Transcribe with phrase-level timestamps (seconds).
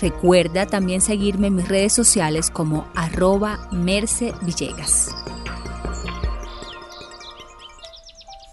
[0.00, 5.10] Recuerda también seguirme en mis redes sociales como arroba Merce Villegas.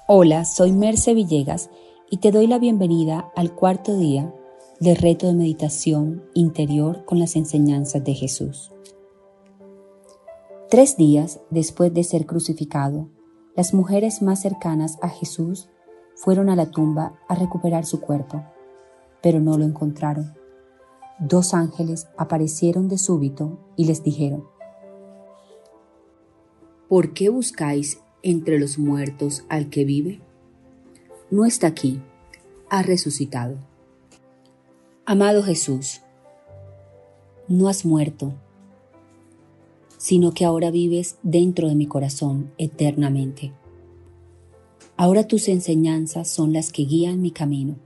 [0.07, 1.69] Hola, soy Merce Villegas
[2.09, 4.33] y te doy la bienvenida al cuarto día
[4.79, 8.71] del reto de meditación interior con las enseñanzas de Jesús.
[10.71, 13.09] Tres días después de ser crucificado,
[13.55, 15.69] las mujeres más cercanas a Jesús
[16.15, 18.43] fueron a la tumba a recuperar su cuerpo,
[19.21, 20.33] pero no lo encontraron.
[21.19, 24.45] Dos ángeles aparecieron de súbito y les dijeron,
[26.89, 30.21] ¿Por qué buscáis entre los muertos al que vive?
[31.31, 32.01] No está aquí,
[32.69, 33.57] ha resucitado.
[35.05, 36.01] Amado Jesús,
[37.47, 38.33] no has muerto
[40.05, 43.53] sino que ahora vives dentro de mi corazón eternamente.
[44.97, 47.77] Ahora tus enseñanzas son las que guían mi camino.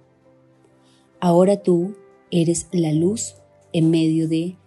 [1.22, 1.96] Ahora tú
[2.32, 3.36] eres la luz
[3.74, 4.58] en medio de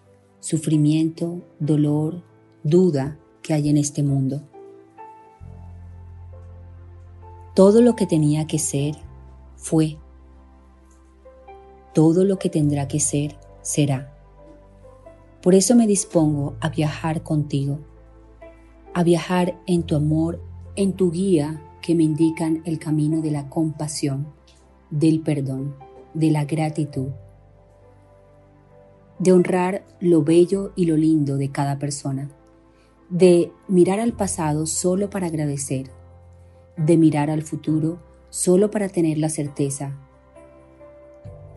[0.41, 2.23] sufrimiento, dolor,
[2.63, 4.43] duda que hay en este mundo.
[7.55, 8.97] Todo lo que tenía que ser
[9.57, 9.99] fue.
[11.95, 14.13] Todo lo que tendrá que ser será.
[15.43, 17.81] Por eso me dispongo a viajar contigo,
[18.95, 20.41] a viajar en tu amor,
[20.77, 24.29] en tu guía que me indican el camino de la compasión,
[24.91, 25.75] del perdón,
[26.15, 27.09] de la gratitud,
[29.19, 32.31] de honrar lo bello y lo lindo de cada persona,
[33.09, 35.91] de mirar al pasado solo para agradecer,
[36.77, 37.99] de mirar al futuro
[38.31, 39.99] solo para tener la certeza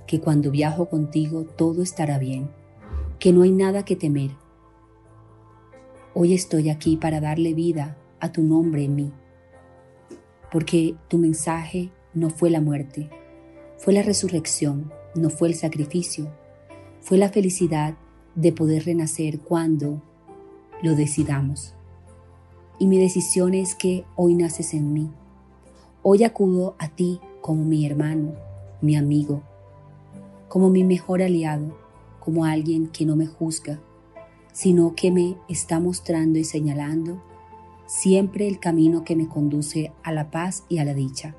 [0.08, 2.50] que cuando viajo contigo todo estará bien
[3.20, 4.32] que no hay nada que temer.
[6.14, 9.12] Hoy estoy aquí para darle vida a tu nombre en mí,
[10.52, 13.10] porque tu mensaje no fue la muerte,
[13.78, 16.32] fue la resurrección, no fue el sacrificio,
[17.06, 17.94] fue la felicidad
[18.34, 20.02] de poder renacer cuando
[20.82, 21.76] lo decidamos.
[22.80, 25.12] Y mi decisión es que hoy naces en mí.
[26.02, 28.34] Hoy acudo a ti como mi hermano,
[28.82, 29.44] mi amigo,
[30.48, 31.78] como mi mejor aliado
[32.20, 33.80] como alguien que no me juzga,
[34.52, 37.22] sino que me está mostrando y señalando
[37.86, 41.36] siempre el camino que me conduce a la paz y a la dicha.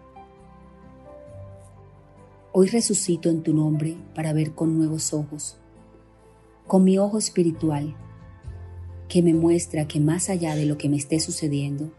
[2.59, 5.59] Hoy resucito en tu nombre para ver con nuevos ojos,
[6.67, 7.95] con mi ojo espiritual,
[9.11, 11.93] que me muestra que más allá de lo que me esté sucediendo,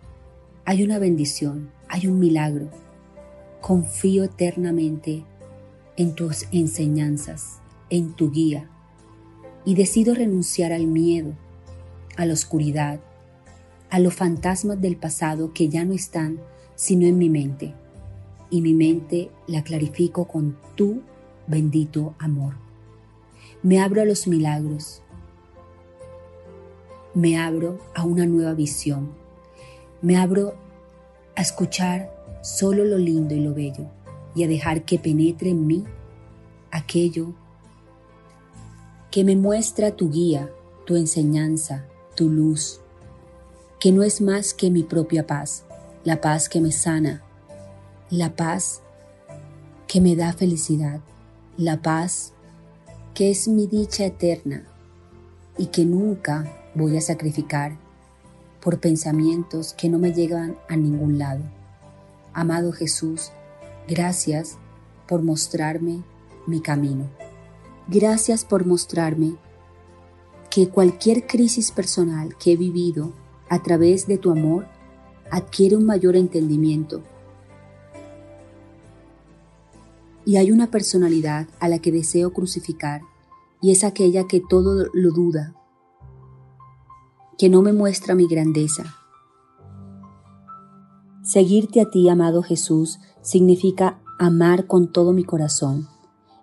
[0.65, 2.71] hay una bendición, hay un milagro.
[3.61, 5.25] Confío eternamente
[5.95, 7.59] en tus enseñanzas,
[7.91, 8.67] en tu guía,
[9.63, 11.35] y decido renunciar al miedo,
[12.15, 12.99] a la oscuridad,
[13.91, 16.39] a los fantasmas del pasado que ya no están
[16.73, 17.75] sino en mi mente,
[18.49, 21.01] y mi mente la clarifico con tu
[21.47, 22.55] bendito amor.
[23.63, 25.01] Me abro a los milagros,
[27.13, 29.11] me abro a una nueva visión,
[30.01, 30.53] me abro
[31.35, 32.11] a escuchar
[32.41, 33.87] solo lo lindo y lo bello
[34.35, 35.83] y a dejar que penetre en mí
[36.71, 37.33] aquello
[39.09, 40.51] que me muestra tu guía,
[40.85, 41.85] tu enseñanza,
[42.15, 42.81] tu luz,
[43.79, 45.65] que no es más que mi propia paz,
[46.03, 47.23] la paz que me sana,
[48.09, 48.81] la paz
[49.87, 51.01] que me da felicidad,
[51.57, 52.33] la paz
[53.13, 54.65] que es mi dicha eterna,
[55.57, 56.45] y que nunca
[56.75, 57.77] voy a sacrificar
[58.61, 61.43] por pensamientos que no me llegan a ningún lado.
[62.33, 63.31] Amado Jesús,
[63.87, 64.57] gracias
[65.07, 66.03] por mostrarme
[66.45, 67.09] mi camino.
[67.87, 69.35] Gracias por mostrarme
[70.49, 73.11] que cualquier crisis personal que he vivido
[73.49, 74.67] a través de tu amor
[75.31, 77.01] adquiere un mayor entendimiento.
[80.27, 82.99] Y hay una personalidad a la que deseo crucificar
[83.61, 85.55] y es aquella que todo lo duda,
[87.37, 88.83] que no me muestra mi grandeza.
[91.23, 95.87] Seguirte a ti, amado Jesús, significa amar con todo mi corazón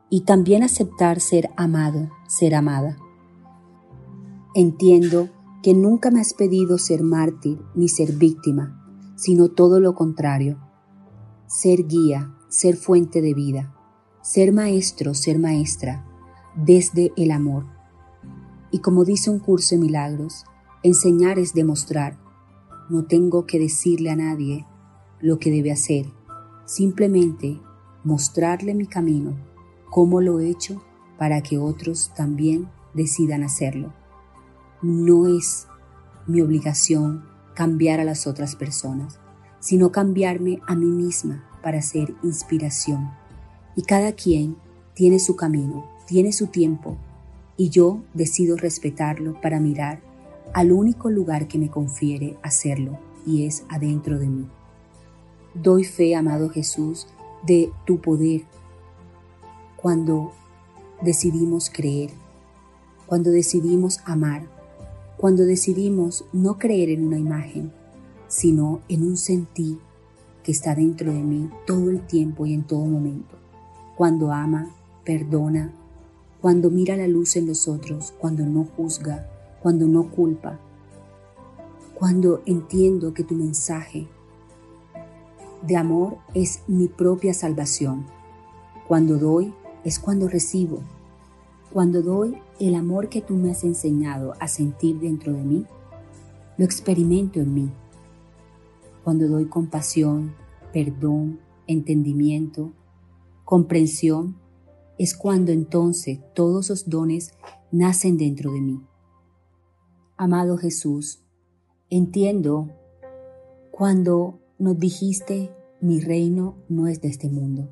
[0.09, 2.97] y también aceptar ser amado, ser amada.
[4.55, 5.29] Entiendo
[5.63, 8.81] que nunca me has pedido ser mártir ni ser víctima,
[9.15, 10.59] sino todo lo contrario.
[11.47, 13.74] Ser guía, ser fuente de vida,
[14.25, 16.03] ser maestro, ser maestra,
[16.57, 17.67] desde el amor.
[18.71, 20.47] Y como dice un curso de milagros,
[20.83, 22.17] enseñar es demostrar.
[22.89, 24.65] No tengo que decirle a nadie
[25.21, 26.07] lo que debe hacer,
[26.65, 27.61] simplemente
[28.03, 29.37] mostrarle mi camino,
[29.91, 30.83] cómo lo he hecho
[31.19, 33.93] para que otros también decidan hacerlo.
[34.81, 35.67] No es
[36.27, 39.21] mi obligación cambiar a las otras personas,
[39.61, 43.23] sino cambiarme a mí misma para ser inspiración.
[43.77, 44.57] Y cada quien
[44.95, 46.97] tiene su camino, tiene su tiempo,
[47.57, 50.01] y yo decido respetarlo para mirar
[50.53, 54.49] al único lugar que me confiere hacerlo, y es adentro de mí.
[55.55, 57.07] Doy fe, amado Jesús,
[57.47, 58.43] de tu poder
[59.77, 60.33] cuando
[61.03, 62.11] decidimos creer,
[63.07, 64.49] cuando decidimos amar,
[65.17, 67.73] cuando decidimos no creer en una imagen,
[68.29, 69.79] sino en un sentir
[70.43, 73.37] que está dentro de mí todo el tiempo y en todo momento,
[73.97, 74.71] cuando ama,
[75.05, 75.73] perdona,
[76.41, 79.27] cuando mira la luz en los otros, cuando no juzga,
[79.63, 80.59] cuando no culpa,
[81.95, 84.09] cuando entiendo que tu mensaje
[85.67, 88.05] de amor es mi propia salvación.
[88.87, 89.55] Cuando doy
[89.85, 90.81] es cuando recibo.
[91.73, 95.67] Cuando doy el amor que tú me has enseñado a sentir dentro de mí,
[96.59, 97.71] lo experimento en mí.
[99.03, 100.35] Cuando doy compasión,
[100.73, 102.71] perdón, entendimiento,
[103.45, 104.39] comprensión,
[104.99, 107.33] es cuando entonces todos los dones
[107.71, 108.81] nacen dentro de mí.
[110.17, 111.25] Amado Jesús,
[111.91, 112.71] entiendo
[113.71, 115.51] cuando nos dijiste,
[115.81, 117.69] mi reino no es de este mundo.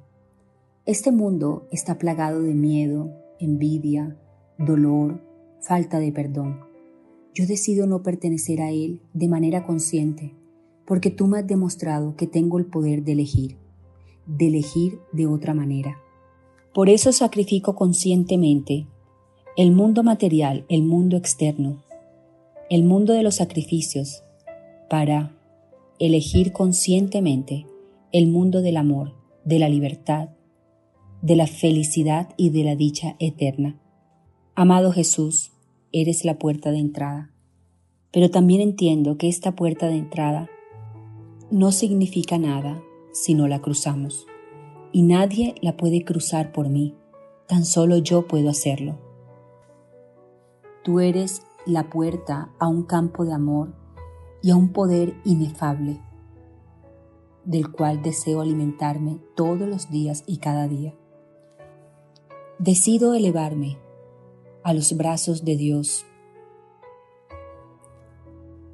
[0.84, 4.18] Este mundo está plagado de miedo, envidia,
[4.58, 5.22] dolor,
[5.60, 6.60] falta de perdón.
[7.34, 10.34] Yo decido no pertenecer a él de manera consciente,
[10.84, 13.58] porque tú me has demostrado que tengo el poder de elegir,
[14.26, 15.98] de elegir de otra manera.
[16.72, 18.86] Por eso sacrifico conscientemente
[19.56, 21.82] el mundo material, el mundo externo,
[22.70, 24.22] el mundo de los sacrificios,
[24.88, 25.36] para
[25.98, 27.66] elegir conscientemente
[28.12, 29.14] el mundo del amor,
[29.44, 30.30] de la libertad,
[31.20, 33.78] de la felicidad y de la dicha eterna.
[34.54, 35.52] Amado Jesús,
[35.92, 37.30] eres la puerta de entrada,
[38.10, 40.48] pero también entiendo que esta puerta de entrada
[41.50, 44.26] no significa nada si no la cruzamos,
[44.90, 46.96] y nadie la puede cruzar por mí,
[47.46, 48.98] tan solo yo puedo hacerlo.
[50.82, 53.74] Tú eres la puerta a un campo de amor
[54.42, 56.00] y a un poder inefable,
[57.44, 60.94] del cual deseo alimentarme todos los días y cada día.
[62.58, 63.78] Decido elevarme
[64.62, 66.04] a los brazos de Dios,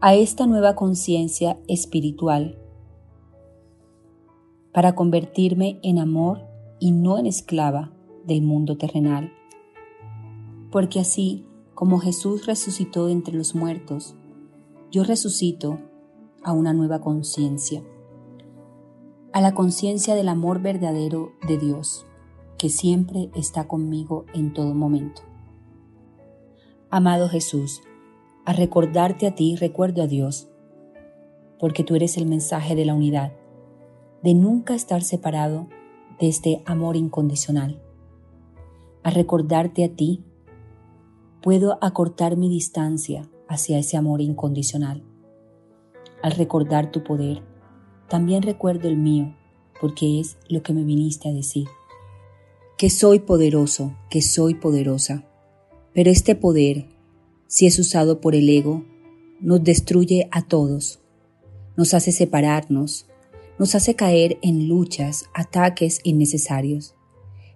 [0.01, 2.58] a esta nueva conciencia espiritual,
[4.79, 6.47] para convertirme en amor
[6.79, 7.91] y no en esclava
[8.25, 9.33] del mundo terrenal.
[10.71, 11.45] Porque así
[11.75, 14.15] como Jesús resucitó entre los muertos,
[14.93, 15.81] yo resucito
[16.45, 17.83] a una nueva conciencia,
[19.33, 22.07] a la conciencia del amor verdadero de Dios,
[22.57, 25.23] que siempre está conmigo en todo momento.
[26.89, 27.83] Amado Jesús,
[28.45, 30.49] a recordarte a ti recuerdo a Dios,
[31.59, 33.33] porque tú eres el mensaje de la unidad,
[34.23, 35.69] de nunca estar separado
[36.21, 37.81] de este amor incondicional.
[39.03, 40.25] A recordarte a ti,
[41.43, 45.03] puedo acortar mi distancia hacia ese amor incondicional.
[46.23, 47.43] Al recordar tu poder,
[48.09, 49.37] también recuerdo el mío,
[49.81, 51.69] porque es lo que me viniste a decir.
[52.77, 55.25] Que soy poderoso, que soy poderosa.
[55.95, 56.89] Pero este poder,
[57.47, 58.85] si es usado por el ego,
[59.41, 61.01] nos destruye a todos,
[61.77, 63.07] nos hace separarnos,
[63.59, 66.95] nos hace caer en luchas, ataques innecesarios.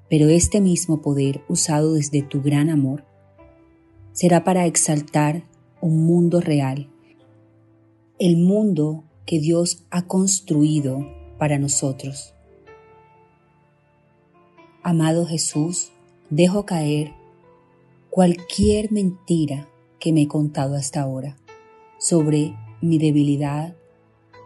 [0.09, 3.05] Pero este mismo poder usado desde tu gran amor
[4.13, 5.45] será para exaltar
[5.81, 6.89] un mundo real,
[8.19, 11.07] el mundo que Dios ha construido
[11.39, 12.35] para nosotros.
[14.83, 15.93] Amado Jesús,
[16.29, 17.13] dejo caer
[18.11, 19.69] cualquier mentira
[19.99, 21.37] que me he contado hasta ahora
[21.99, 23.77] sobre mi debilidad,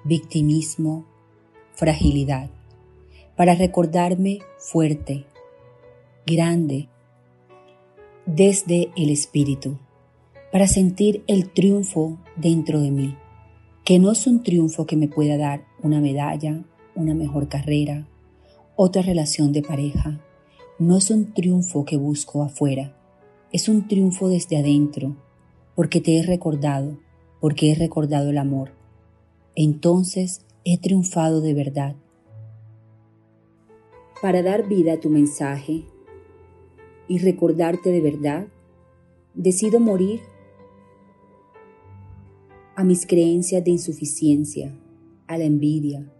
[0.04, 1.06] victimismo,
[1.76, 2.48] fragilidad,
[3.36, 5.26] para recordarme fuerte,
[6.26, 6.88] grande,
[8.24, 9.78] desde el Espíritu,
[10.50, 13.16] para sentir el triunfo dentro de mí,
[13.84, 16.64] que no es un triunfo que me pueda dar una medalla,
[16.94, 18.08] una mejor carrera,
[18.74, 20.18] otra relación de pareja,
[20.78, 22.96] no es un triunfo que busco afuera,
[23.52, 25.14] es un triunfo desde adentro,
[25.74, 26.98] porque te he recordado,
[27.38, 28.72] porque he recordado el amor.
[29.54, 31.94] Entonces he triunfado de verdad.
[34.20, 35.84] Para dar vida a tu mensaje
[37.06, 38.48] y recordarte de verdad,
[39.32, 40.22] decido morir
[42.74, 44.76] a mis creencias de insuficiencia,
[45.28, 46.12] a la envidia,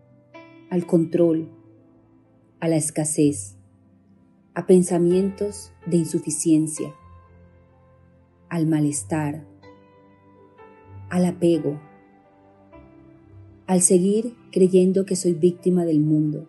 [0.71, 1.49] al control,
[2.61, 3.57] a la escasez,
[4.55, 6.95] a pensamientos de insuficiencia,
[8.49, 9.45] al malestar,
[11.11, 11.81] al apego,
[13.66, 16.49] al seguir creyendo que soy víctima del mundo.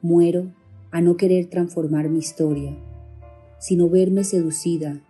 [0.00, 0.52] Muero
[0.90, 2.76] a no querer transformar mi historia,
[3.58, 5.00] sino verme seducida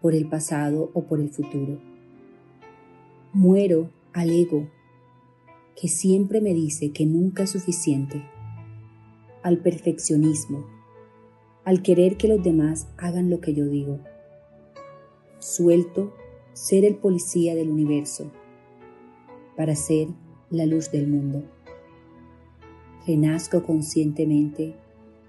[0.00, 1.78] por el pasado o por el futuro.
[3.32, 4.68] Muero al ego
[5.80, 8.22] que siempre me dice que nunca es suficiente,
[9.42, 10.66] al perfeccionismo
[11.64, 14.00] al querer que los demás hagan lo que yo digo.
[15.38, 16.12] Suelto
[16.52, 18.30] ser el policía del universo
[19.56, 20.08] para ser
[20.50, 21.42] la luz del mundo.
[23.06, 24.74] Renazco conscientemente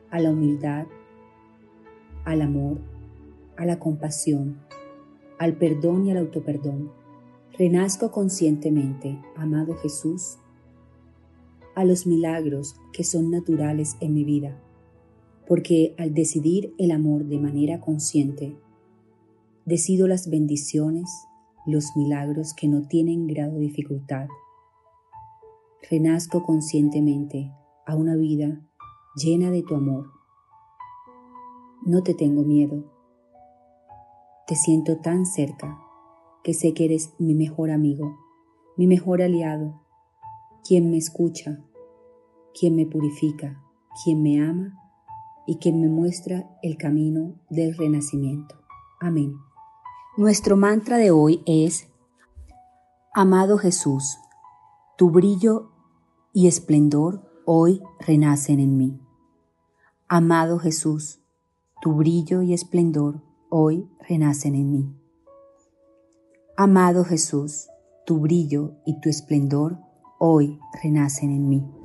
[0.09, 0.85] a la humildad,
[2.25, 2.77] al amor,
[3.57, 4.59] a la compasión,
[5.39, 6.91] al perdón y al autoperdón.
[7.57, 10.37] Renazco conscientemente, amado Jesús,
[11.75, 14.59] a los milagros que son naturales en mi vida
[15.47, 18.55] porque al decidir el amor de manera consciente,
[19.65, 21.09] decido las bendiciones,
[21.65, 24.27] los milagros que no tienen grado de dificultad.
[25.89, 27.51] Renazco conscientemente
[27.85, 28.61] a una vida
[29.15, 30.11] llena de tu amor.
[31.85, 32.83] No te tengo miedo.
[34.47, 35.79] Te siento tan cerca
[36.43, 38.17] que sé que eres mi mejor amigo,
[38.77, 39.81] mi mejor aliado,
[40.67, 41.63] quien me escucha,
[42.57, 43.63] quien me purifica,
[44.03, 44.79] quien me ama
[45.45, 48.55] y quien me muestra el camino del renacimiento.
[48.99, 49.33] Amén.
[50.15, 51.87] Nuestro mantra de hoy es,
[53.15, 54.19] Amado Jesús,
[54.95, 55.71] tu brillo
[56.33, 59.01] y esplendor hoy renacen en mí.
[60.07, 61.19] Amado Jesús,
[61.81, 64.95] tu brillo y esplendor hoy renacen en mí.
[66.57, 67.69] Amado Jesús,
[68.05, 69.79] tu brillo y tu esplendor
[70.19, 71.82] hoy renacen en mí.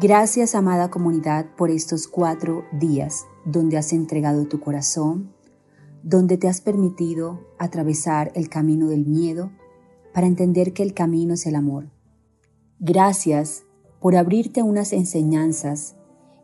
[0.00, 5.34] Gracias, amada comunidad, por estos cuatro días donde has entregado tu corazón,
[6.02, 9.50] donde te has permitido atravesar el camino del miedo
[10.14, 11.90] para entender que el camino es el amor.
[12.78, 13.64] Gracias
[14.00, 15.96] por abrirte unas enseñanzas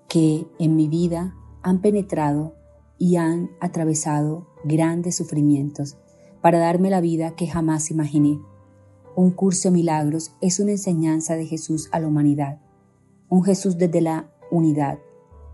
[0.07, 2.57] que en mi vida han penetrado
[2.99, 5.97] y han atravesado grandes sufrimientos
[6.43, 8.39] para darme la vida que jamás imaginé.
[9.15, 12.61] Un curso de milagros es una enseñanza de Jesús a la humanidad,
[13.29, 14.99] un Jesús desde la unidad,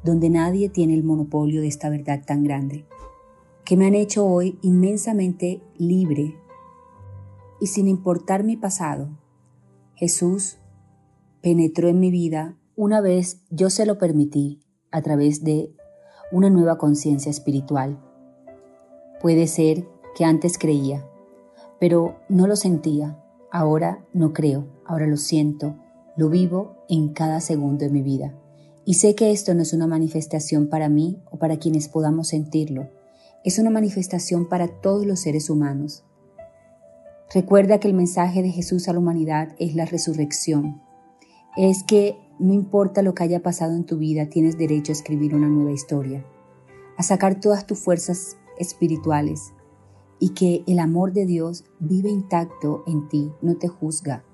[0.05, 2.87] donde nadie tiene el monopolio de esta verdad tan grande,
[3.65, 6.37] que me han hecho hoy inmensamente libre
[7.61, 9.09] y sin importar mi pasado,
[9.95, 10.59] Jesús
[11.41, 14.61] penetró en mi vida una vez yo se lo permití
[14.91, 15.73] a través de
[16.33, 18.03] una nueva conciencia espiritual.
[19.21, 19.87] Puede ser
[20.17, 21.07] que antes creía,
[21.79, 23.23] pero no lo sentía.
[23.53, 25.77] Ahora no creo, ahora lo siento,
[26.17, 28.35] lo vivo en cada segundo de mi vida.
[28.85, 32.89] Y sé que esto no es una manifestación para mí o para quienes podamos sentirlo,
[33.45, 36.05] es una manifestación para todos los seres humanos.
[37.35, 40.81] Recuerda que el mensaje de Jesús a la humanidad es la resurrección.
[41.57, 45.35] Es que no importa lo que haya pasado en tu vida, tienes derecho a escribir
[45.35, 46.25] una nueva historia,
[46.97, 49.53] a sacar todas tus fuerzas espirituales
[50.19, 54.25] y que el amor de Dios vive intacto en ti, no te juzga,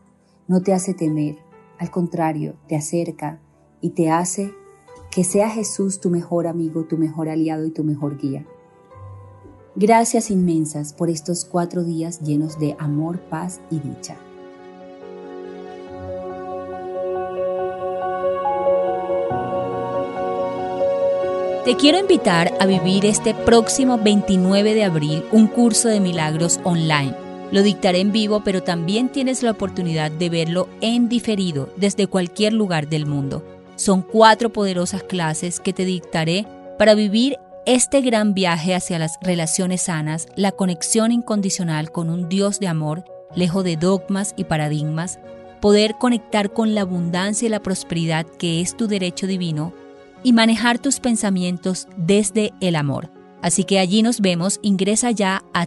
[0.46, 1.38] no te hace temer,
[1.78, 3.40] al contrario, te acerca
[3.80, 4.52] y te hace
[5.10, 8.46] que sea Jesús tu mejor amigo, tu mejor aliado y tu mejor guía.
[9.74, 14.16] Gracias inmensas por estos cuatro días llenos de amor, paz y dicha.
[21.64, 27.27] Te quiero invitar a vivir este próximo 29 de abril un curso de milagros online.
[27.50, 32.52] Lo dictaré en vivo, pero también tienes la oportunidad de verlo en diferido desde cualquier
[32.52, 33.42] lugar del mundo.
[33.76, 36.46] Son cuatro poderosas clases que te dictaré
[36.78, 42.60] para vivir este gran viaje hacia las relaciones sanas, la conexión incondicional con un Dios
[42.60, 45.18] de amor, lejos de dogmas y paradigmas,
[45.60, 49.72] poder conectar con la abundancia y la prosperidad que es tu derecho divino,
[50.22, 53.10] y manejar tus pensamientos desde el amor.
[53.42, 55.66] Así que allí nos vemos, ingresa ya a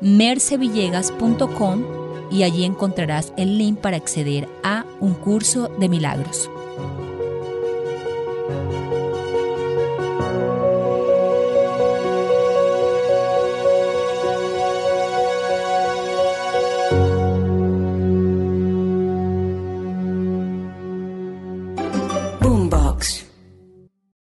[0.00, 1.84] www.mercevillegas.com
[2.30, 6.48] y allí encontrarás el link para acceder a un curso de milagros.